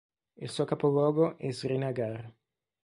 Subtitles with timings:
[0.39, 2.33] Il suo capoluogo è Srinagar.